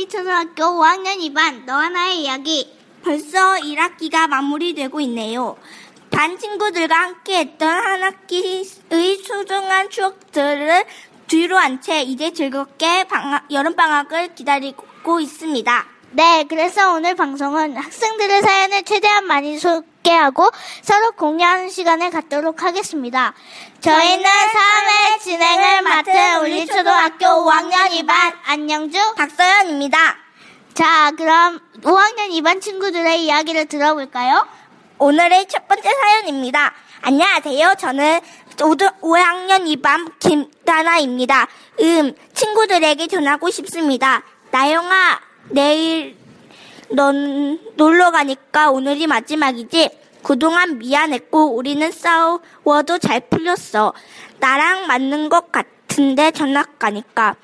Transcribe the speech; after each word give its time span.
광주 0.00 0.16
울리초등학교 0.16 0.64
5학년 0.64 1.18
2반 1.18 1.64
너와 1.66 1.90
나의 1.90 2.22
이야기. 2.22 2.72
벌써 3.04 3.56
1학기가 3.56 4.28
마무리되고 4.28 4.98
있네요. 5.02 5.56
반 6.10 6.38
친구들과 6.38 6.94
함께 6.94 7.38
했던 7.40 7.68
한 7.68 8.02
학기의 8.02 8.64
소중한 8.64 9.90
추억들을 9.90 10.84
뒤로 11.28 11.56
한 11.58 11.80
채 11.80 12.02
이제 12.02 12.32
즐겁게 12.32 13.04
방학, 13.04 13.50
여름방학을 13.52 14.34
기다리고 14.34 15.20
있습니다. 15.20 15.86
네, 16.12 16.44
그래서 16.48 16.94
오늘 16.94 17.14
방송은 17.14 17.76
학생들의 17.76 18.42
사연을 18.42 18.82
최대한 18.84 19.26
많이 19.26 19.58
소 19.58 19.82
개하고 20.02 20.50
서로 20.82 21.12
공유하는 21.12 21.68
시간을 21.68 22.10
갖도록 22.10 22.62
하겠습니다. 22.62 23.34
저희는 23.80 24.24
3회 24.24 25.20
진행을 25.20 25.82
맡은 25.82 26.40
울리초등학교 26.40 27.26
5학년 27.26 27.88
2반 28.00 28.34
안녕주 28.46 28.98
박서연입니다. 29.16 30.16
자, 30.74 31.10
그럼 31.16 31.60
5학년 31.82 32.30
2반 32.30 32.60
친구들의 32.60 33.24
이야기를 33.24 33.66
들어볼까요? 33.66 34.46
오늘의 34.98 35.46
첫 35.48 35.66
번째 35.66 35.90
사연입니다. 35.90 36.74
안녕하세요. 37.02 37.74
저는 37.78 38.20
5학년 38.56 39.80
2반 39.80 40.12
김다나입니다. 40.18 41.48
음, 41.80 42.14
친구들에게 42.34 43.06
전하고 43.06 43.50
싶습니다. 43.50 44.22
나영아, 44.50 45.20
내일 45.48 46.19
넌 46.92 47.58
놀러 47.76 48.10
가니까 48.10 48.70
오늘이 48.70 49.06
마지막이지? 49.06 49.90
그동안 50.22 50.78
미안했고 50.78 51.54
우리는 51.54 51.90
싸워도 51.90 52.98
잘 52.98 53.20
풀렸어. 53.20 53.92
나랑 54.38 54.86
맞는 54.86 55.28
것 55.28 55.50
같은데 55.50 56.30
전학 56.30 56.78
가니까. 56.78 57.36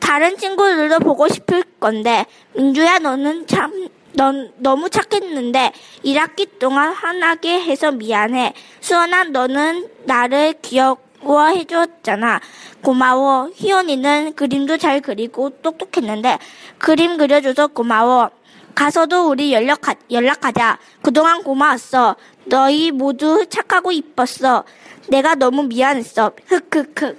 다른 0.00 0.36
친구들도 0.36 1.00
보고 1.00 1.28
싶을 1.28 1.64
건데 1.80 2.26
민주야 2.54 2.98
너는 2.98 3.46
참 3.46 3.88
넌 4.18 4.52
너무 4.56 4.90
착했는데 4.90 5.72
1학기 6.04 6.58
동안 6.58 6.92
화나게 6.92 7.60
해서 7.60 7.92
미안해. 7.92 8.52
수원아 8.80 9.24
너는 9.24 9.88
나를 10.04 10.54
귀여워해 10.60 11.64
줬잖아. 11.64 12.40
고마워. 12.82 13.50
희원이는 13.54 14.34
그림도 14.34 14.78
잘 14.78 15.00
그리고 15.00 15.50
똑똑했는데 15.50 16.38
그림 16.78 17.16
그려줘서 17.16 17.68
고마워. 17.68 18.30
가서도 18.78 19.28
우리 19.28 19.52
연락, 19.52 19.80
연락하자. 20.08 20.78
그동안 21.02 21.42
고마웠어. 21.42 22.14
너희 22.44 22.92
모두 22.92 23.44
착하고 23.50 23.90
이뻤어. 23.90 24.62
내가 25.08 25.34
너무 25.34 25.64
미안했어. 25.64 26.30
흑흑흑. 26.46 27.18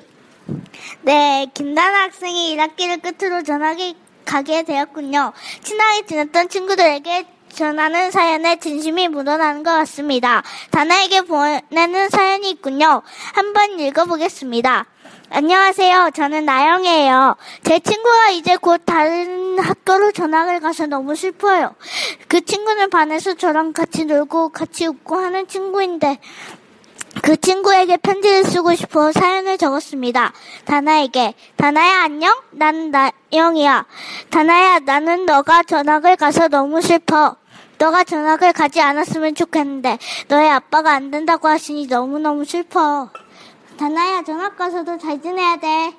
네, 1.01 1.47
김다나 1.53 2.03
학생이 2.03 2.55
1학기를 2.55 3.01
끝으로 3.01 3.43
전학에 3.43 3.93
가게 4.23 4.63
되었군요. 4.63 5.33
친하게 5.61 6.05
지냈던 6.05 6.47
친구들에게 6.47 7.27
전하는 7.53 8.11
사연에 8.11 8.57
진심이 8.57 9.07
묻어나는 9.07 9.63
것 9.63 9.71
같습니다. 9.71 10.43
다나에게 10.71 11.21
보내는 11.21 12.09
사연이 12.09 12.49
있군요. 12.51 13.01
한번 13.33 13.79
읽어보겠습니다. 13.79 14.85
안녕하세요. 15.31 16.09
저는 16.15 16.45
나영이에요. 16.45 17.35
제 17.63 17.79
친구가 17.79 18.29
이제 18.31 18.55
곧 18.55 18.81
다른 18.83 19.59
학교로 19.59 20.11
전학을 20.11 20.59
가서 20.59 20.87
너무 20.87 21.15
슬퍼요. 21.15 21.75
그 22.27 22.41
친구는 22.41 22.89
반에서 22.89 23.35
저랑 23.35 23.73
같이 23.73 24.05
놀고 24.05 24.49
같이 24.49 24.87
웃고 24.87 25.17
하는 25.17 25.47
친구인데 25.47 26.19
그 27.21 27.37
친구에게 27.37 27.97
편지를 27.97 28.43
쓰고 28.43 28.75
싶어 28.75 29.11
사연을 29.11 29.57
적었습니다. 29.57 30.33
다나에게. 30.65 31.33
다나야 31.57 32.03
안녕? 32.03 32.33
난 32.51 32.91
나영이야. 32.91 33.85
다나야 34.29 34.79
나는 34.79 35.25
너가 35.25 35.63
전학을 35.63 36.15
가서 36.15 36.47
너무 36.47 36.81
슬퍼. 36.81 37.35
너가 37.77 38.03
전학을 38.03 38.53
가지 38.53 38.81
않았으면 38.81 39.35
좋겠는데 39.35 39.97
너의 40.27 40.49
아빠가 40.49 40.93
안 40.93 41.11
된다고 41.11 41.47
하시니 41.47 41.87
너무너무 41.87 42.45
슬퍼. 42.45 43.09
다나야 43.77 44.23
전학 44.23 44.57
가서도 44.57 44.97
잘 44.97 45.21
지내야 45.21 45.57
돼. 45.57 45.93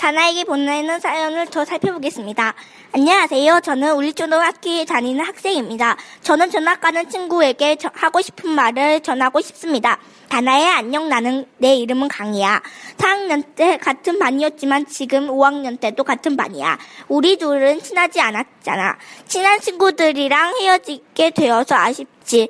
다나에게 0.00 0.44
보내는 0.44 0.98
사연을 0.98 1.48
더 1.48 1.66
살펴보겠습니다. 1.66 2.54
안녕하세요. 2.92 3.60
저는 3.60 3.92
울리초등학교에 3.96 4.86
다니는 4.86 5.22
학생입니다. 5.22 5.94
저는 6.22 6.50
전학 6.50 6.80
가는 6.80 7.06
친구에게 7.06 7.76
하고 7.92 8.22
싶은 8.22 8.48
말을 8.48 9.00
전하고 9.00 9.42
싶습니다. 9.42 9.98
다나야 10.30 10.76
안녕 10.78 11.10
나는 11.10 11.44
내 11.58 11.76
이름은 11.76 12.08
강이야. 12.08 12.62
4학년 12.96 13.44
때 13.54 13.76
같은 13.76 14.18
반이었지만 14.18 14.86
지금 14.86 15.28
5학년 15.28 15.78
때도 15.78 16.02
같은 16.02 16.34
반이야. 16.34 16.78
우리 17.08 17.36
둘은 17.36 17.82
친하지 17.82 18.22
않았잖아. 18.22 18.96
친한 19.28 19.60
친구들이랑 19.60 20.54
헤어지게 20.62 21.30
되어서 21.32 21.74
아쉽지. 21.74 22.48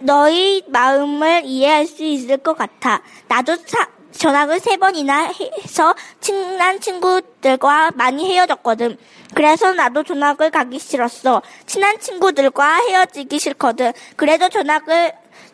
너희 0.00 0.62
마음을 0.68 1.42
이해할 1.46 1.86
수 1.86 2.04
있을 2.04 2.36
것 2.36 2.54
같아. 2.54 3.02
나도 3.28 3.56
사, 3.64 3.88
전학을 4.12 4.60
세 4.60 4.76
번이나 4.76 5.32
해서 5.62 5.94
친한 6.20 6.80
친구들과 6.80 7.92
많이 7.94 8.30
헤어졌거든. 8.32 8.98
그래서 9.34 9.72
나도 9.72 10.02
전학을 10.02 10.50
가기 10.50 10.78
싫었어. 10.78 11.42
친한 11.66 11.98
친구들과 12.00 12.76
헤어지기 12.88 13.38
싫거든. 13.38 13.92
그래도 14.16 14.48
전학을 14.48 15.12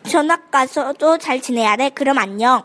전학 0.08 0.50
가서도 0.50 1.18
잘 1.18 1.40
지내야 1.40 1.76
돼. 1.76 1.90
그럼 1.90 2.18
안녕. 2.18 2.64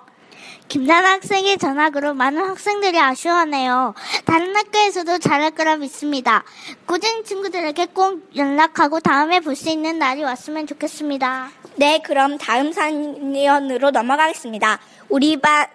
김나나 0.68 1.12
학생의 1.14 1.58
전학으로 1.58 2.14
많은 2.14 2.42
학생들이 2.46 2.98
아쉬워하네요. 2.98 3.94
다른 4.24 4.56
학교에서도 4.56 5.18
잘할 5.18 5.52
거라 5.52 5.76
믿습니다. 5.76 6.46
꾸준히 6.86 7.24
친구들에게 7.26 7.88
꼭 7.88 8.22
연락하고 8.38 9.02
다음에 9.02 9.42
볼 9.42 9.54
수 9.56 9.70
있는 9.70 10.00
날이 10.00 10.24
왔으면 10.24 10.68
좋겠습니다. 10.68 11.50
네, 11.76 12.00
그럼 12.06 12.38
다음 12.38 12.72
사연으로 12.72 13.92
넘어가겠습니다. 13.92 14.80
우리 15.10 15.36
반 15.36 15.68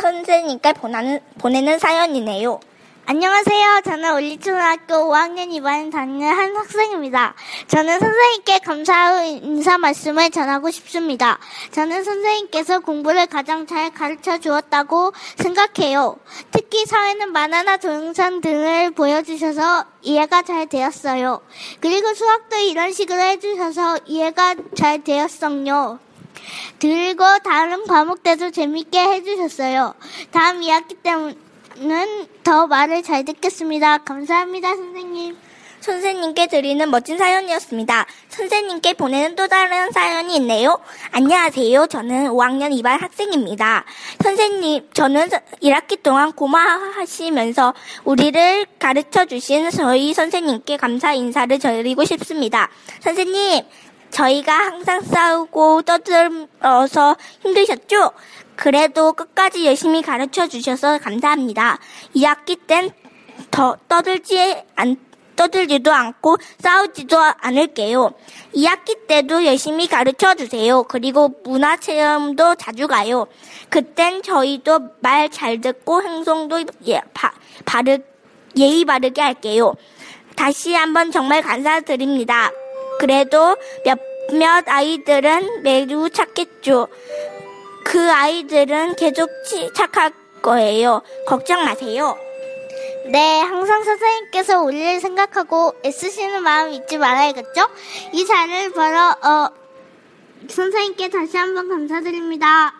선생님께 0.00 0.72
보내는, 0.74 1.20
보내는 1.38 1.78
사연이네요. 1.78 2.60
안녕하세요. 3.06 3.82
저는 3.84 4.14
올리초등학교 4.14 4.94
5학년 4.94 5.50
2반 5.50 5.92
다니는 5.92 6.26
한 6.26 6.56
학생입니다. 6.56 7.34
저는 7.66 7.98
선생님께 7.98 8.60
감사의 8.60 9.40
인사 9.42 9.76
말씀을 9.76 10.30
전하고 10.30 10.70
싶습니다. 10.70 11.38
저는 11.72 12.02
선생님께서 12.02 12.80
공부를 12.80 13.26
가장 13.26 13.66
잘 13.66 13.92
가르쳐 13.92 14.38
주었다고 14.38 15.12
생각해요. 15.36 16.16
특히 16.50 16.86
사회는 16.86 17.30
만화나 17.32 17.76
동영상 17.76 18.40
등을 18.40 18.92
보여주셔서 18.92 19.84
이해가 20.00 20.40
잘 20.40 20.66
되었어요. 20.66 21.42
그리고 21.80 22.14
수학도 22.14 22.56
이런 22.56 22.90
식으로 22.90 23.20
해주셔서 23.20 23.98
이해가 24.06 24.54
잘 24.74 25.04
되었어요. 25.04 25.98
그리고 26.80 27.24
다른 27.44 27.84
과목 27.86 28.22
때도 28.22 28.50
재밌게 28.50 28.98
해주셨어요. 28.98 29.94
다음 30.30 30.60
2학기 30.60 30.96
때는 31.02 32.26
더 32.42 32.66
말을 32.66 33.02
잘 33.02 33.24
듣겠습니다. 33.24 33.98
감사합니다, 33.98 34.74
선생님. 34.74 35.36
선생님께 35.84 36.46
드리는 36.46 36.90
멋진 36.90 37.18
사연이었습니다. 37.18 38.06
선생님께 38.30 38.94
보내는 38.94 39.36
또 39.36 39.46
다른 39.48 39.92
사연이 39.92 40.36
있네요. 40.36 40.80
안녕하세요. 41.12 41.88
저는 41.88 42.28
5학년 42.30 42.72
2반 42.80 42.98
학생입니다. 43.00 43.84
선생님, 44.22 44.88
저는 44.94 45.28
1학기 45.62 46.02
동안 46.02 46.32
고마하시면서 46.32 47.74
우리를 48.04 48.66
가르쳐 48.78 49.26
주신 49.26 49.70
저희 49.70 50.14
선생님께 50.14 50.78
감사 50.78 51.12
인사를 51.12 51.58
드리고 51.58 52.06
싶습니다. 52.06 52.70
선생님, 53.00 53.64
저희가 54.14 54.52
항상 54.52 55.00
싸우고 55.02 55.82
떠들어서 55.82 57.16
힘드셨죠? 57.42 58.12
그래도 58.56 59.12
끝까지 59.12 59.66
열심히 59.66 60.00
가르쳐 60.02 60.46
주셔서 60.46 60.98
감사합니다. 60.98 61.78
2학기 62.14 62.66
땐 62.66 62.92
더 63.50 63.76
떠들지 63.88 64.62
않, 64.76 64.96
떠들지도 65.36 65.92
않고 65.92 66.36
싸우지도 66.60 67.18
않을게요. 67.40 68.12
2학기 68.54 69.06
때도 69.08 69.44
열심히 69.44 69.88
가르쳐 69.88 70.34
주세요. 70.34 70.84
그리고 70.84 71.30
문화 71.44 71.76
체험도 71.76 72.54
자주 72.56 72.86
가요. 72.86 73.26
그땐 73.68 74.22
저희도 74.22 74.90
말 75.00 75.28
잘 75.30 75.60
듣고 75.60 76.02
행동도 76.02 76.62
예, 76.86 77.00
바, 77.12 77.32
바르, 77.64 77.98
예의 78.56 78.84
바르게 78.84 79.20
할게요. 79.20 79.74
다시 80.36 80.74
한번 80.74 81.10
정말 81.10 81.42
감사드립니다. 81.42 82.50
그래도 82.98 83.56
몇몇 83.84 84.64
아이들은 84.66 85.62
매우 85.62 86.10
착했죠. 86.10 86.88
그 87.84 88.10
아이들은 88.10 88.96
계속 88.96 89.30
착할 89.74 90.12
거예요. 90.42 91.02
걱정 91.26 91.64
마세요. 91.64 92.16
네, 93.06 93.40
항상 93.40 93.84
선생님께서 93.84 94.62
우리를 94.62 95.00
생각하고 95.00 95.74
애쓰시는 95.84 96.42
마음 96.42 96.72
잊지 96.72 96.96
말아야겠죠? 96.96 97.68
이 98.12 98.24
자리를 98.24 98.72
벌어, 98.72 99.10
어, 99.10 99.50
선생님께 100.48 101.10
다시 101.10 101.36
한번 101.36 101.68
감사드립니다. 101.68 102.74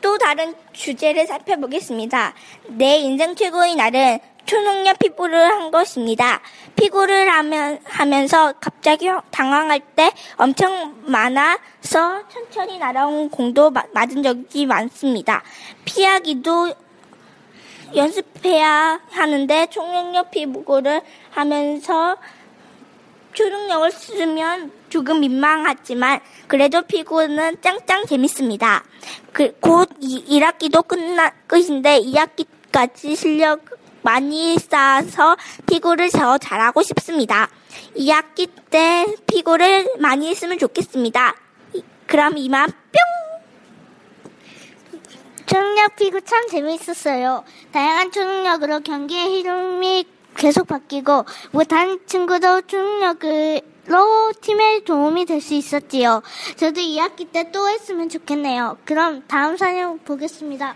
또 0.00 0.18
다른 0.18 0.54
주제를 0.72 1.26
살펴보겠습니다. 1.26 2.34
내 2.68 2.96
인생 2.98 3.34
최고의 3.34 3.76
날은 3.76 4.18
초능력 4.46 4.98
피부를 4.98 5.38
한 5.38 5.70
것입니다. 5.70 6.40
피구를 6.76 7.30
하면, 7.30 7.78
하면서 7.84 8.52
갑자기 8.60 9.08
당황할 9.30 9.80
때 9.80 10.12
엄청 10.36 10.94
많아서 11.06 12.28
천천히 12.28 12.78
날아온 12.78 13.30
공도 13.30 13.70
맞은 13.92 14.22
적이 14.22 14.66
많습니다. 14.66 15.42
피하기도 15.84 16.74
연습해야 17.94 19.00
하는데 19.10 19.66
초능력 19.66 20.30
피구를 20.30 21.00
하면서 21.30 22.16
초능력을 23.32 23.90
쓰면 23.90 24.72
조금 24.88 25.20
민망하지만 25.20 26.20
그래도 26.46 26.82
피구는 26.82 27.60
짱짱 27.60 28.06
재밌습니다. 28.06 28.84
그, 29.32 29.56
곧 29.60 29.88
1학기도 30.00 30.86
끝나, 30.86 31.30
끝인데 31.46 32.00
2학기까지 32.00 33.16
실력 33.16 33.83
많이 34.04 34.58
쌓아서 34.58 35.36
피구를 35.66 36.10
더 36.10 36.38
잘하고 36.38 36.82
싶습니다. 36.82 37.48
2학기 37.96 38.48
때 38.70 39.06
피구를 39.26 39.94
많이 39.98 40.28
했으면 40.28 40.58
좋겠습니다. 40.58 41.34
그럼 42.06 42.36
이만 42.36 42.70
뿅! 42.70 43.00
초능력 45.46 45.96
피구 45.96 46.20
참 46.22 46.46
재미있었어요. 46.48 47.44
다양한 47.72 48.12
초능력으로 48.12 48.80
경기의 48.80 49.40
흐름이 49.42 50.06
계속 50.36 50.66
바뀌고 50.68 51.24
못한 51.52 51.98
친구도 52.06 52.62
초능력으로 52.62 54.32
팀에 54.40 54.80
도움이 54.84 55.24
될 55.26 55.40
수 55.40 55.54
있었지요. 55.54 56.22
저도 56.56 56.80
2학기 56.80 57.30
때 57.32 57.50
또 57.52 57.68
했으면 57.68 58.08
좋겠네요. 58.08 58.78
그럼 58.84 59.22
다음 59.28 59.56
사연 59.56 59.98
보겠습니다. 60.00 60.74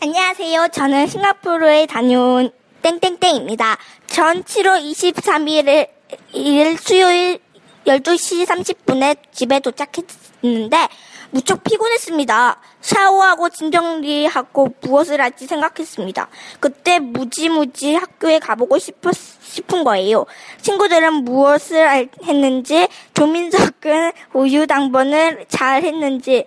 안녕하세요. 0.00 0.68
저는 0.68 1.08
싱가포르에 1.08 1.86
다녀온 1.86 2.52
땡땡땡입니다. 2.82 3.76
전 4.06 4.44
7월 4.44 4.80
23일 4.80 5.88
일 6.34 6.78
수요일 6.78 7.40
12시 7.84 8.46
30분에 8.46 9.16
집에 9.32 9.58
도착했는데 9.58 10.88
무척 11.30 11.64
피곤했습니다. 11.64 12.60
샤워하고 12.80 13.48
짐 13.48 13.72
정리하고 13.72 14.68
무엇을 14.82 15.20
할지 15.20 15.48
생각했습니다. 15.48 16.28
그때 16.60 17.00
무지무지 17.00 17.96
학교에 17.96 18.38
가보고 18.38 18.78
싶었, 18.78 19.14
싶은 19.14 19.82
거예요. 19.82 20.26
친구들은 20.62 21.24
무엇을 21.24 22.08
했는지, 22.24 22.86
조민석은 23.14 24.12
우유 24.32 24.66
당번을 24.68 25.46
잘 25.48 25.82
했는지, 25.82 26.46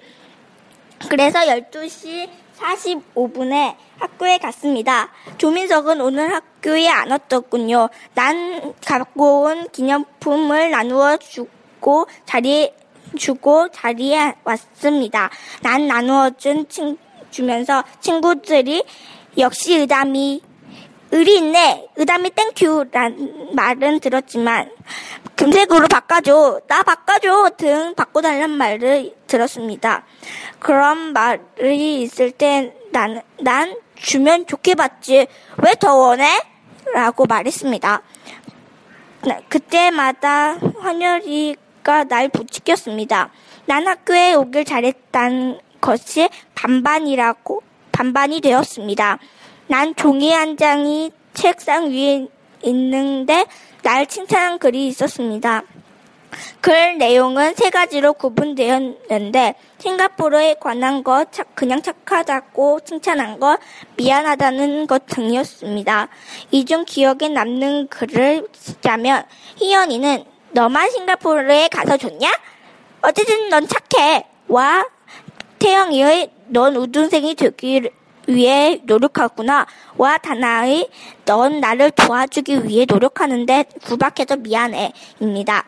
그래서 1.09 1.39
12시 1.39 2.29
45분에 2.57 3.75
학교에 3.97 4.37
갔습니다. 4.37 5.09
조민석은 5.37 5.99
오늘 6.01 6.31
학교에 6.31 6.87
안 6.89 7.11
왔더군요. 7.11 7.89
난 8.13 8.73
갖고 8.85 9.43
온 9.43 9.67
기념품을 9.69 10.71
나누어 10.71 11.17
주고 11.17 12.07
자리에 12.25 12.75
주고 13.17 13.69
자리에 13.69 14.35
왔습니다. 14.43 15.29
난 15.61 15.87
나누어 15.87 16.29
준 16.31 16.67
친, 16.69 16.97
주면서 17.29 17.83
친구들이 17.99 18.83
역시 19.37 19.77
의담이 19.77 20.41
의리 21.11 21.37
있네. 21.37 21.89
의담이 21.97 22.31
thank 22.31 22.85
you란 22.85 23.49
말은 23.53 23.99
들었지만 23.99 24.71
금색으로 25.35 25.87
바꿔줘. 25.87 26.61
나 26.67 26.83
바꿔줘. 26.83 27.51
등 27.57 27.93
바꿔달란 27.95 28.49
말을 28.51 29.13
들었습니다. 29.27 30.05
그런 30.59 31.13
말이 31.13 32.01
있을 32.01 32.31
때 32.31 32.73
난, 32.91 33.21
난 33.39 33.75
주면 33.95 34.45
좋게 34.47 34.75
받지. 34.75 35.27
왜 35.57 35.73
더 35.79 35.95
원해? 35.95 36.25
라고 36.93 37.25
말했습니다. 37.25 38.01
그때마다 39.49 40.57
환열이가 40.79 42.05
날 42.05 42.29
부추겼습니다. 42.29 43.31
난 43.65 43.87
학교에 43.87 44.33
오길 44.33 44.65
잘했다는 44.65 45.59
것이 45.79 46.29
반반이라고, 46.55 47.61
반반이 47.91 48.41
되었습니다. 48.41 49.19
난 49.71 49.95
종이 49.95 50.33
한 50.33 50.57
장이 50.57 51.13
책상 51.33 51.91
위에 51.91 52.27
있는데 52.63 53.45
날 53.83 54.05
칭찬한 54.05 54.59
글이 54.59 54.85
있었습니다. 54.87 55.63
글 56.59 56.97
내용은 56.97 57.53
세 57.55 57.69
가지로 57.69 58.11
구분되었는데 58.11 59.55
싱가포르에 59.77 60.55
관한 60.59 61.05
것, 61.05 61.29
그냥 61.55 61.81
착하다고 61.81 62.81
칭찬한 62.81 63.39
것, 63.39 63.61
미안하다는 63.95 64.87
것 64.87 65.05
등이었습니다. 65.05 66.09
이 66.51 66.65
중 66.65 66.83
기억에 66.85 67.29
남는 67.29 67.87
글을 67.87 68.49
쓰자면 68.51 69.23
희연이는 69.55 70.25
너만 70.51 70.91
싱가포르에 70.91 71.69
가서 71.69 71.95
좋냐? 71.95 72.29
어쨌든 73.03 73.47
넌 73.47 73.65
착해. 73.65 74.25
와 74.49 74.85
태영이의 75.59 76.29
넌 76.47 76.75
우등생이 76.75 77.35
되기 77.35 77.89
위해 78.27 78.81
노력하구나. 78.83 79.65
와 79.97 80.17
다나의 80.17 80.89
넌 81.25 81.59
나를 81.59 81.91
도와주기 81.91 82.67
위해 82.67 82.85
노력하는데 82.87 83.65
구박해서 83.85 84.37
미안해. 84.37 84.93
입니다. 85.19 85.65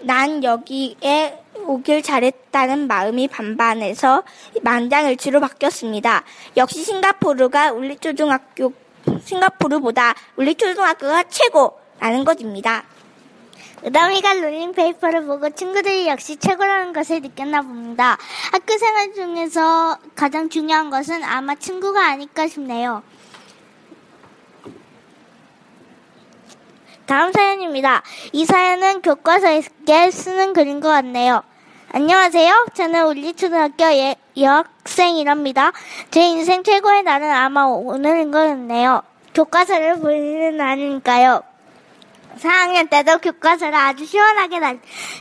난 0.00 0.44
여기에 0.44 1.40
오길 1.66 2.02
잘했다는 2.02 2.86
마음이 2.86 3.28
반반해서 3.28 4.22
만장일치로 4.62 5.40
바뀌었습니다. 5.40 6.24
역시 6.56 6.84
싱가포르가 6.84 7.72
울리초등학교, 7.72 8.72
싱가포르보다 9.22 10.14
울리초등학교가 10.36 11.24
최고라는 11.24 12.24
것입니다. 12.24 12.84
의담이가 13.84 14.34
롤링페이퍼를 14.34 15.26
보고 15.26 15.50
친구들이 15.50 16.08
역시 16.08 16.36
최고라는 16.36 16.94
것을 16.94 17.20
느꼈나 17.20 17.60
봅니다. 17.60 18.16
학교 18.50 18.78
생활 18.78 19.12
중에서 19.12 19.98
가장 20.14 20.48
중요한 20.48 20.88
것은 20.88 21.22
아마 21.22 21.54
친구가 21.54 22.06
아닐까 22.06 22.48
싶네요. 22.48 23.02
다음 27.04 27.30
사연입니다. 27.32 28.02
이 28.32 28.46
사연은 28.46 29.02
교과서에 29.02 29.60
쓰는 30.10 30.54
글인 30.54 30.80
것 30.80 30.88
같네요. 30.88 31.42
안녕하세요. 31.92 32.68
저는 32.72 33.06
울리초등학교 33.06 33.84
예, 33.84 34.16
여학생이랍니다. 34.38 35.72
제 36.10 36.22
인생 36.26 36.62
최고의 36.62 37.02
날은 37.02 37.30
아마 37.30 37.64
오늘인 37.64 38.30
것 38.30 38.38
같네요. 38.38 39.02
교과서를 39.34 39.98
보는 39.98 40.56
날이니까요. 40.56 41.53
4학년 42.38 42.90
때도 42.90 43.18
교과서를 43.18 43.74
아주 43.74 44.04
시원하게 44.06 44.60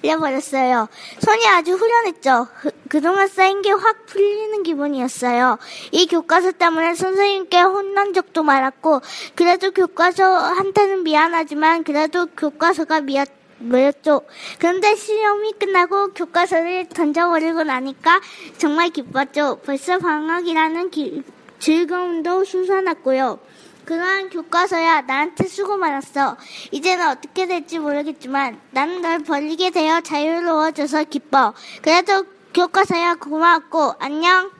날려버렸어요. 0.03 0.87
손이 1.19 1.47
아주 1.47 1.73
후련했죠. 1.73 2.47
그, 2.89 3.01
동안 3.01 3.27
쌓인 3.27 3.61
게 3.61 3.71
확 3.71 4.05
풀리는 4.05 4.63
기분이었어요. 4.63 5.57
이 5.91 6.07
교과서 6.07 6.51
때문에 6.51 6.93
선생님께 6.95 7.61
혼난 7.61 8.13
적도 8.13 8.43
많았고, 8.43 9.01
그래도 9.35 9.71
교과서 9.71 10.23
한테는 10.37 11.03
미안하지만, 11.03 11.83
그래도 11.83 12.27
교과서가 12.27 13.01
미안, 13.01 13.25
뭐였죠. 13.57 14.21
그런데 14.59 14.95
시험이 14.95 15.53
끝나고 15.53 16.13
교과서를 16.13 16.89
던져버리고 16.89 17.63
나니까 17.63 18.19
정말 18.57 18.89
기뻤죠. 18.89 19.61
벌써 19.65 19.97
방학이라는 19.99 20.89
기, 20.91 21.23
즐거움도 21.59 22.43
솟아났고요. 22.43 23.39
그러한 23.85 24.29
교과서야 24.29 25.01
나한테 25.01 25.47
수고 25.47 25.77
많았어. 25.77 26.37
이제는 26.71 27.09
어떻게 27.09 27.47
될지 27.47 27.79
모르겠지만 27.79 28.59
나는 28.71 29.01
널 29.01 29.19
벌리게 29.19 29.71
되어 29.71 30.01
자유로워져서 30.01 31.05
기뻐. 31.05 31.53
그래도 31.81 32.25
교과서야 32.53 33.15
고마웠고 33.15 33.95
안녕. 33.99 34.51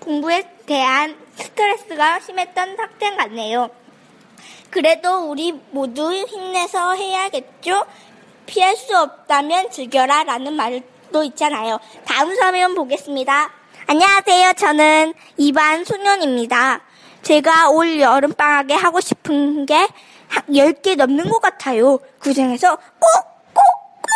공부에 0.00 0.42
대한 0.66 1.16
스트레스가 1.36 2.20
심했던 2.20 2.76
학생 2.78 3.16
같네요. 3.16 3.70
그래도 4.70 5.30
우리 5.30 5.52
모두 5.70 6.12
힘내서 6.12 6.94
해야겠죠? 6.94 7.84
피할 8.46 8.74
수 8.74 8.98
없다면 8.98 9.70
즐겨라 9.70 10.24
라는 10.24 10.54
말도 10.54 11.22
있잖아요. 11.24 11.78
다음 12.04 12.34
사연 12.34 12.74
보겠습니다. 12.74 13.52
안녕하세요. 13.86 14.54
저는 14.54 15.14
2반 15.38 15.84
소년입니다. 15.84 16.80
제가 17.22 17.70
올 17.70 18.00
여름방학에 18.00 18.74
하고 18.74 19.00
싶은 19.00 19.66
게 19.66 19.86
10개 20.48 20.96
넘는 20.96 21.28
것 21.28 21.40
같아요. 21.40 21.98
그 22.18 22.32
중에서 22.34 22.76
꼭, 22.76 23.08
꼭, 23.54 23.62
꼭 24.02 24.10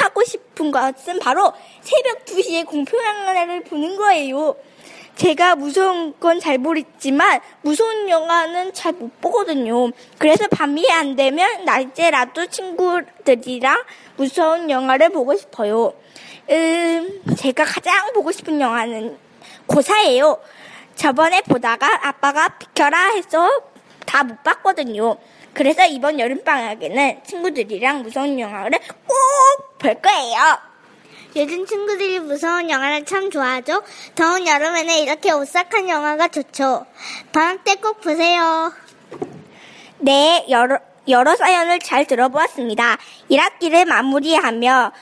하고 0.00 0.24
싶은 0.24 0.70
것은 0.70 1.18
바로 1.18 1.52
새벽 1.82 2.24
2시에 2.24 2.66
공포영화를 2.66 3.64
보는 3.64 3.96
거예요. 3.96 4.56
제가 5.16 5.54
무서운 5.54 6.12
건 6.18 6.40
잘 6.40 6.58
모르지만 6.58 7.40
무서운 7.62 8.08
영화는 8.08 8.72
잘 8.72 8.92
못 8.94 9.20
보거든요. 9.20 9.90
그래서 10.18 10.48
밤이 10.48 10.90
안 10.90 11.14
되면 11.14 11.64
낮에라도 11.64 12.46
친구들이랑 12.46 13.82
무서운 14.16 14.70
영화를 14.70 15.10
보고 15.10 15.36
싶어요. 15.36 15.92
음, 16.50 17.22
제가 17.38 17.64
가장 17.64 18.12
보고 18.12 18.32
싶은 18.32 18.60
영화는 18.60 19.16
고사예요. 19.66 20.38
저번에 20.96 21.42
보다가 21.42 22.06
아빠가 22.08 22.48
비켜라 22.48 23.10
해서 23.10 23.48
다 24.06 24.22
못 24.24 24.42
봤거든요. 24.42 25.16
그래서 25.54 25.84
이번 25.86 26.18
여름방학에는 26.20 27.20
친구들이랑 27.26 28.02
무서운 28.02 28.38
영화를 28.38 28.78
꼭 29.06 29.78
볼 29.78 29.94
거예요. 30.00 30.58
요즘 31.36 31.66
친구들이 31.66 32.20
무서운 32.20 32.70
영화를 32.70 33.04
참 33.04 33.30
좋아하죠? 33.30 33.82
더운 34.14 34.46
여름에는 34.46 34.94
이렇게 34.98 35.30
오싹한 35.32 35.88
영화가 35.88 36.28
좋죠. 36.28 36.86
방학 37.32 37.64
때 37.64 37.74
꼭 37.76 38.00
보세요. 38.00 38.72
네, 39.98 40.46
여러, 40.48 40.78
여러 41.08 41.36
사연을 41.36 41.80
잘 41.80 42.06
들어보았습니다. 42.06 42.96
1학기를 43.30 43.84
마무리하며 43.86 44.92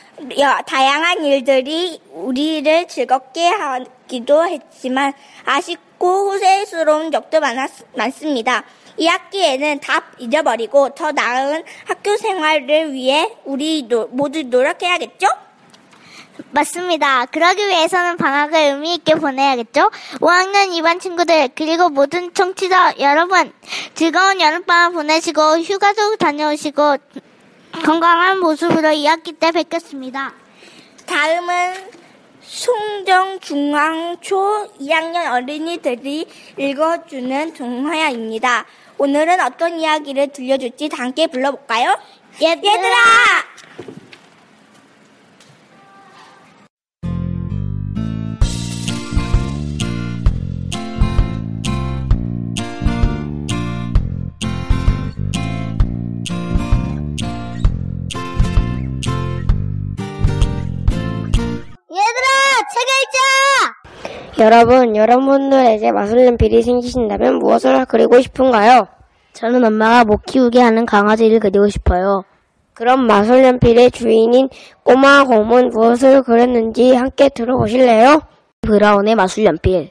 다양한 0.66 1.24
일들이 1.24 2.00
우리를 2.10 2.88
즐겁게 2.88 3.48
하기도 3.48 4.46
했지만 4.46 5.12
아쉽고 5.44 6.32
후회스러운 6.32 7.12
적도 7.12 7.40
많았, 7.40 7.70
많습니다. 7.96 8.64
2학기에는 8.98 9.80
다 9.80 10.02
잊어버리고 10.18 10.90
더 10.90 11.12
나은 11.12 11.62
학교 11.86 12.16
생활을 12.16 12.92
위해 12.92 13.30
우리 13.44 13.82
노, 13.88 14.08
모두 14.10 14.42
노력해야겠죠? 14.42 15.26
맞습니다. 16.50 17.26
그러기 17.26 17.66
위해서는 17.66 18.16
방학을 18.16 18.58
의미 18.58 18.94
있게 18.94 19.14
보내야겠죠? 19.14 19.90
5학년 20.20 20.70
2반 20.70 21.00
친구들 21.00 21.50
그리고 21.54 21.88
모든 21.88 22.32
청취자 22.34 22.94
여러분 23.00 23.52
즐거운 23.94 24.40
여름방학 24.40 24.92
보내시고 24.92 25.58
휴가도 25.58 26.16
다녀오시고 26.16 26.96
건강한 27.84 28.40
모습으로 28.40 28.88
2학기 28.88 29.38
때 29.38 29.52
뵙겠습니다. 29.52 30.32
다음은 31.06 31.90
송정중앙초 32.42 34.28
2학년 34.80 35.32
어린이들이 35.32 36.26
읽어주는 36.58 37.54
동화야입니다. 37.54 38.66
오늘은 38.98 39.40
어떤 39.40 39.80
이야기를 39.80 40.28
들려줄지 40.32 40.90
함께 40.92 41.26
불러볼까요? 41.26 41.98
얘들아! 42.40 42.72
얘들아! 42.72 43.51
여러분, 64.42 64.96
여러분들에게 64.96 65.92
마술연필이 65.92 66.62
생기신다면 66.62 67.36
무엇을 67.38 67.84
그리고 67.86 68.20
싶은가요? 68.20 68.88
저는 69.34 69.64
엄마가 69.64 70.04
못 70.04 70.22
키우게 70.26 70.60
하는 70.60 70.84
강아지를 70.84 71.38
그리고 71.38 71.68
싶어요. 71.68 72.24
그럼 72.74 73.06
마술연필의 73.06 73.92
주인인 73.92 74.48
꼬마 74.82 75.22
곰은 75.22 75.68
무엇을 75.68 76.24
그렸는지 76.24 76.92
함께 76.92 77.28
들어보실래요? 77.28 78.18
브라운의 78.62 79.14
마술연필. 79.14 79.90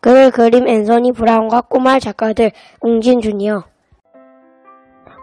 그를 0.00 0.32
그림 0.32 0.66
앤서니 0.66 1.12
브라운과 1.12 1.60
꼬마 1.60 2.00
작가들 2.00 2.50
웅진 2.80 3.20
주니어. 3.20 3.62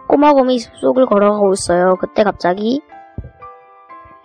꼬마 0.08 0.32
곰이 0.32 0.58
숲속을 0.60 1.04
걸어가고 1.04 1.52
있어요. 1.52 1.96
그때 2.00 2.24
갑자기 2.24 2.80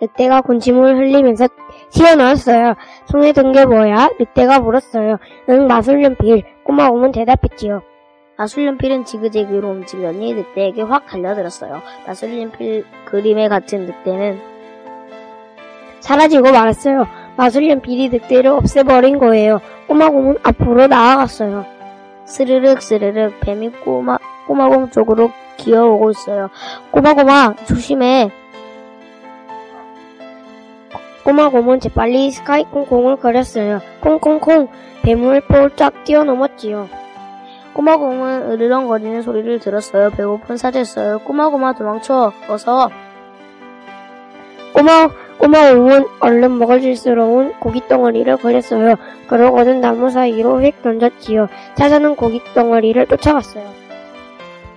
늑대가 0.00 0.42
군침을 0.42 0.96
흘리면서 0.96 1.48
튀어나왔어요. 1.90 2.74
손에 3.06 3.32
든 3.32 3.52
게 3.52 3.64
뭐야? 3.64 4.10
늑대가 4.20 4.60
물었어요. 4.60 5.18
응, 5.48 5.66
마술연필. 5.66 6.42
꼬마 6.64 6.90
곰은 6.90 7.12
대답했지요. 7.12 7.82
마술연필은 8.38 9.06
지그재그로 9.06 9.68
움직이더니 9.70 10.34
늑대에게 10.34 10.82
확 10.82 11.06
달려들었어요. 11.06 11.80
마술연필 12.06 12.84
그림에 13.06 13.48
갇힌 13.48 13.86
늑대는 13.86 14.40
사라지고 16.00 16.52
말았어요. 16.52 17.06
마술연필이 17.36 18.10
늑대를 18.10 18.50
없애버린 18.50 19.18
거예요. 19.18 19.60
꼬마 19.88 20.10
곰은 20.10 20.36
앞으로 20.42 20.86
나아갔어요. 20.86 21.64
스르륵 22.26 22.82
스르륵 22.82 23.40
뱀이 23.40 23.70
꼬마 23.84 24.18
꼬마곰 24.46 24.90
쪽으로 24.90 25.30
기어오고 25.56 26.10
있어요. 26.10 26.50
꼬마곰아 26.90 27.54
조심해. 27.66 28.30
꼬마 31.26 31.48
곰은 31.48 31.80
재빨리 31.80 32.30
스카이 32.30 32.62
콩콩을 32.70 33.16
그렸어요. 33.16 33.80
콩콩콩 34.00 34.68
뱀을 35.02 35.40
폴짝 35.40 36.04
뛰어넘었지요. 36.04 36.88
꼬마 37.72 37.96
곰은 37.96 38.52
으르렁거리는 38.52 39.22
소리를 39.22 39.58
들었어요. 39.58 40.10
배고픈 40.10 40.56
사제였어요. 40.56 41.18
꼬마곰아 41.24 41.72
도망쳐 41.72 42.32
어서. 42.48 42.90
꼬마 44.72 45.08
꼬마 45.36 45.74
곰은 45.74 46.06
얼른 46.20 46.58
먹을 46.58 46.80
줄스러운 46.80 47.54
고깃덩어리를 47.58 48.36
그렸어요. 48.36 48.94
그러고는 49.26 49.80
나무 49.80 50.10
사이로 50.10 50.62
휙 50.62 50.80
던졌지요. 50.80 51.48
사자는 51.74 52.14
고깃덩어리를 52.14 53.04
쫓아갔어요. 53.08 53.64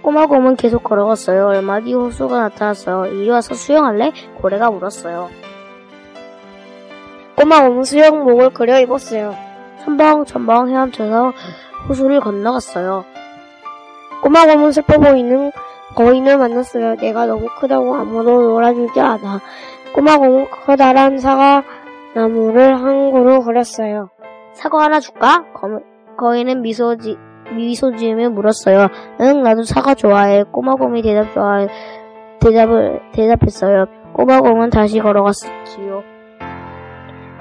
꼬마곰은 0.02 0.56
계속 0.56 0.84
걸어갔어요. 0.84 1.46
얼마 1.46 1.80
뒤 1.80 1.94
호수가 1.94 2.40
나타났어요. 2.40 3.14
이리 3.14 3.30
와서 3.30 3.54
수영할래? 3.54 4.14
고래가 4.42 4.72
물었어요. 4.72 5.30
꼬마곰은 7.40 7.86
수영복을 7.86 8.50
그려 8.50 8.82
입었어요. 8.82 9.34
첨벙첨벙 9.86 10.68
헤엄쳐서 10.68 11.32
호수를 11.88 12.20
건너갔어요. 12.20 13.06
꼬마곰은 14.22 14.74
슬퍼 14.74 14.98
보이는 14.98 15.54
거인을 15.96 16.38
만났어요. 16.38 16.98
내가 16.98 17.28
너무 17.28 17.48
크다고 17.58 17.96
아무도 17.96 18.42
놀아주지 18.42 19.00
않아. 19.00 19.40
꼬마곰은 19.96 20.48
커다란 20.66 21.18
사과 21.18 21.64
나무를 22.14 22.76
한 22.76 23.12
그루 23.12 23.42
그렸어요. 23.42 24.10
사과 24.52 24.84
하나 24.84 25.00
줄까? 25.00 25.46
거, 25.54 25.80
거인은 26.18 26.62
미소 26.62 26.98
지, 26.98 27.16
미소 27.56 27.96
지으며 27.96 28.32
물었어요. 28.32 28.90
응, 29.22 29.44
나도 29.44 29.64
사과 29.64 29.96
좋아해. 29.96 30.44
꼬마곰이 30.52 31.02
대답 31.04 31.34
좋아해. 31.34 31.68
대답을, 32.42 33.00
대답했어요. 33.14 33.86
꼬마곰은 34.12 34.72
다시 34.72 35.00
걸어갔지요. 35.00 36.04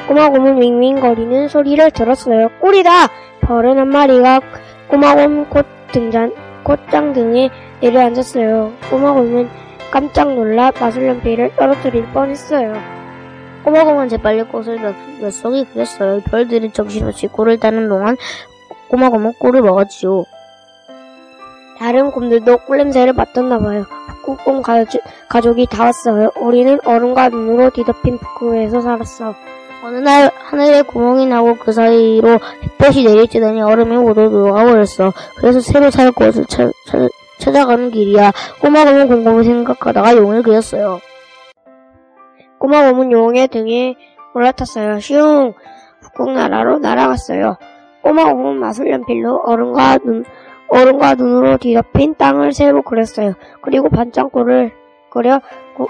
꼬마곰은 0.09 0.63
윙윙거리는 0.63 1.49
소리를 1.49 1.91
들었어요. 1.91 2.49
꿀이다! 2.61 3.09
벌은 3.43 3.79
한 3.79 3.89
마리가 3.89 4.41
꼬마곰 4.89 5.51
곧 5.51 5.67
등잔, 5.93 6.33
꽃장 6.65 7.13
등에 7.13 7.51
내려앉았어요. 7.83 8.73
꼬마곰은 8.91 9.51
깜짝 9.91 10.35
놀라 10.35 10.73
마술연필을 10.81 11.57
떨어뜨릴 11.57 12.07
뻔했어요. 12.15 12.75
꼬마곰은 13.65 14.09
재빨리 14.09 14.45
꽃을 14.45 14.79
몇, 14.81 14.95
몇 15.21 15.31
송이 15.31 15.67
그렸어요. 15.67 16.21
별들이 16.23 16.73
정신없이 16.73 17.27
꿀을 17.27 17.61
따는 17.61 17.91
동안 17.91 18.17
꼬마곰은 18.89 19.35
꿀을 19.39 19.61
먹었지요. 19.61 20.25
다른 21.79 22.11
곰들도 22.11 22.65
꿀냄새를 22.65 23.13
맡았나 23.13 23.59
봐요. 23.59 23.85
북극곰 24.25 24.63
가족, 24.63 25.03
가족이 25.29 25.67
다 25.67 25.85
왔어요. 25.85 26.31
우리는 26.37 26.79
얼음과 26.85 27.29
눈으로 27.29 27.71
뒤덮인 27.71 28.19
북극에서 28.19 28.81
살았어. 28.81 29.35
어느 29.83 29.99
날 29.99 30.31
하늘에 30.35 30.83
구멍이 30.83 31.27
나고 31.27 31.57
그 31.57 31.73
사이로 31.73 32.39
햇볕이 32.63 33.05
내리쬐더니 33.05 33.65
얼음이 33.65 33.97
모두 33.97 34.23
녹아버렸어. 34.23 35.13
그래서 35.37 35.61
새로 35.61 35.91
살 35.91 36.11
곳을 36.11 36.45
찾, 36.47 36.73
찾, 36.87 37.09
찾아가는 37.39 37.91
길이야. 37.91 38.33
꼬마곰은 38.61 39.09
곰곰이 39.09 39.45
생각하다가 39.45 40.17
용을 40.17 40.43
그렸어요. 40.43 41.01
꼬마곰은 42.59 43.13
용의 43.13 43.49
등에 43.49 43.95
올라탔어요. 44.35 45.01
슝! 45.01 45.55
북극나라로 46.01 46.81
날아갔어요. 46.81 47.57
꼬마곰은 48.03 48.57
마술연필로 48.59 49.43
얼음과 49.45 49.99
눈, 49.99 50.25
얼음과 50.69 51.15
눈으로 51.15 51.57
뒤덮인 51.59 52.17
땅을 52.17 52.53
새로 52.53 52.83
그렸어요. 52.83 53.35
그리고 53.63 53.89
반창고를 53.89 54.73
그려 55.11 55.41
구, 55.77 55.87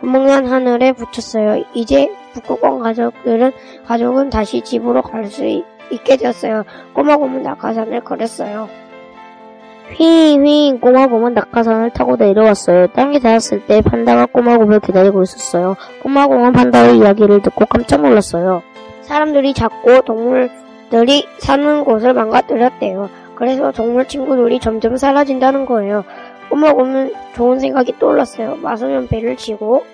구멍난 0.00 0.46
하늘에 0.46 0.92
붙였어요. 0.92 1.64
이제 1.74 2.10
북극곰 2.34 2.80
가족들은 2.80 3.52
가족은 3.86 4.30
다시 4.30 4.60
집으로 4.62 5.02
갈 5.02 5.26
수 5.26 5.44
있게 5.90 6.16
되었어요. 6.16 6.64
꼬마곰은 6.94 7.42
낙하산을 7.42 8.00
그렸어요. 8.02 8.68
휘잉휘잉 9.94 10.80
꼬마곰은 10.80 11.34
낙하산을 11.34 11.90
타고 11.90 12.16
내려왔어요. 12.16 12.86
땅에 12.88 13.18
닿았을 13.18 13.66
때 13.66 13.82
판다가 13.82 14.26
꼬마곰을 14.26 14.80
기다리고 14.80 15.22
있었어요. 15.22 15.76
꼬마곰은 16.02 16.52
판다의 16.52 16.98
이야기를 16.98 17.42
듣고 17.42 17.66
깜짝 17.66 18.00
놀랐어요. 18.00 18.62
사람들이 19.02 19.52
자꾸 19.52 20.00
동물들이 20.02 21.26
사는 21.38 21.84
곳을 21.84 22.14
망가뜨렸대요. 22.14 23.10
그래서 23.34 23.70
동물 23.72 24.06
친구들이 24.08 24.60
점점 24.60 24.96
사라진다는 24.96 25.66
거예요. 25.66 26.04
꼬마곰은 26.48 27.12
좋은 27.34 27.58
생각이 27.58 27.98
떠올랐어요. 27.98 28.56
마술연필을 28.56 29.36
치고 29.36 29.84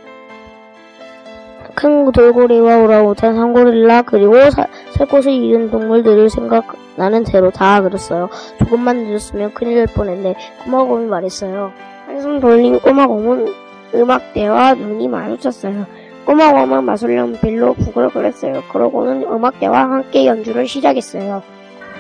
큰 1.79 2.11
돌고래와 2.11 2.79
오라우탄, 2.79 3.37
상고릴라 3.37 4.03
그리고 4.03 4.51
사, 4.51 4.67
살 4.91 5.07
곳을 5.07 5.31
잃은 5.31 5.71
동물들을 5.71 6.29
생각나는 6.29 7.23
대로 7.23 7.53
다 7.53 7.81
그렸어요. 7.81 8.29
조금만 8.59 9.05
늦었으면 9.05 9.55
큰일 9.55 9.77
날 9.77 9.87
뻔했네. 9.87 10.35
꼬마곰이 10.65 11.07
말했어요. 11.07 11.71
한숨 12.07 12.41
돌린 12.41 12.81
꼬마곰은 12.81 13.47
음악대와 13.95 14.75
눈이 14.75 15.07
마주쳤어요. 15.07 15.87
꼬마곰은 16.25 16.83
마술연필로 16.83 17.75
북을 17.75 18.11
그렸어요. 18.11 18.65
그러고는 18.73 19.23
음악대와 19.23 19.83
함께 19.83 20.27
연주를 20.27 20.67
시작했어요. 20.67 21.45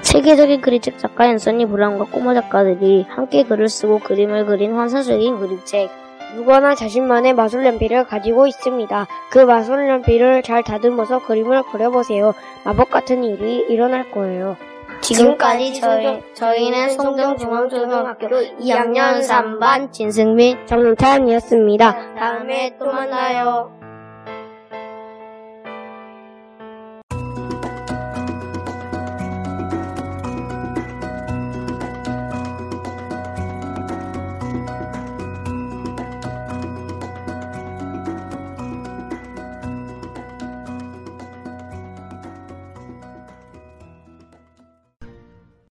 세계적인 0.02 0.60
그림책 0.60 0.98
작가 0.98 1.28
앤서니 1.28 1.66
브라운과 1.66 2.06
꼬마 2.06 2.34
작가들이 2.34 3.06
함께 3.08 3.44
글을 3.44 3.68
쓰고 3.68 4.00
그림을 4.00 4.46
그린 4.46 4.74
환상적인 4.74 5.38
그림책. 5.38 6.07
누구나 6.34 6.74
자신만의 6.74 7.34
마술 7.34 7.64
연필을 7.64 8.06
가지고 8.06 8.46
있습니다. 8.46 9.06
그 9.30 9.38
마술 9.38 9.88
연필을 9.88 10.42
잘 10.42 10.62
다듬어서 10.62 11.20
그림을 11.20 11.62
그려보세요. 11.64 12.34
마법 12.64 12.90
같은 12.90 13.24
일이 13.24 13.64
일어날 13.68 14.10
거예요. 14.10 14.56
지금까지 15.00 15.80
저희, 15.80 16.20
저희는 16.34 16.90
송정중앙초등학교 16.90 18.26
2학년 18.60 19.22
3반 19.26 19.92
진승민, 19.92 20.66
정은찬이었습니다. 20.66 22.14
다음에 22.14 22.76
또 22.78 22.86
만나요. 22.86 23.77